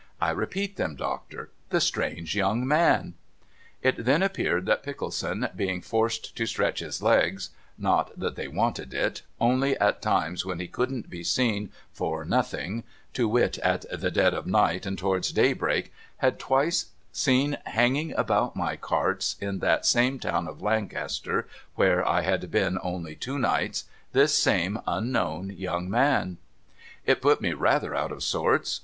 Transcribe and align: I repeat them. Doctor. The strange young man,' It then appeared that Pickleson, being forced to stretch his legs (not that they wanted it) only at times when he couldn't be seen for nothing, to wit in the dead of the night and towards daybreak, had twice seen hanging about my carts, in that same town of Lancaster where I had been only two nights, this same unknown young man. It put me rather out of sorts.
I 0.19 0.31
repeat 0.31 0.77
them. 0.77 0.95
Doctor. 0.95 1.51
The 1.69 1.79
strange 1.79 2.35
young 2.35 2.67
man,' 2.67 3.13
It 3.83 4.03
then 4.03 4.23
appeared 4.23 4.65
that 4.65 4.81
Pickleson, 4.81 5.49
being 5.55 5.79
forced 5.79 6.35
to 6.37 6.47
stretch 6.47 6.79
his 6.79 7.03
legs 7.03 7.51
(not 7.77 8.17
that 8.19 8.35
they 8.35 8.47
wanted 8.47 8.95
it) 8.95 9.21
only 9.39 9.77
at 9.77 10.01
times 10.01 10.43
when 10.43 10.59
he 10.59 10.67
couldn't 10.67 11.07
be 11.11 11.23
seen 11.23 11.71
for 11.93 12.25
nothing, 12.25 12.83
to 13.13 13.27
wit 13.27 13.59
in 13.59 13.79
the 13.99 14.09
dead 14.09 14.33
of 14.33 14.43
the 14.45 14.49
night 14.49 14.87
and 14.87 14.97
towards 14.97 15.31
daybreak, 15.31 15.93
had 16.17 16.39
twice 16.39 16.87
seen 17.11 17.59
hanging 17.67 18.11
about 18.15 18.55
my 18.55 18.75
carts, 18.77 19.35
in 19.39 19.59
that 19.59 19.85
same 19.85 20.17
town 20.19 20.47
of 20.47 20.63
Lancaster 20.63 21.47
where 21.75 22.03
I 22.07 22.21
had 22.21 22.49
been 22.49 22.79
only 22.81 23.13
two 23.15 23.37
nights, 23.37 23.83
this 24.13 24.35
same 24.35 24.79
unknown 24.87 25.51
young 25.51 25.87
man. 25.91 26.39
It 27.05 27.21
put 27.21 27.39
me 27.39 27.53
rather 27.53 27.93
out 27.93 28.11
of 28.11 28.23
sorts. 28.23 28.79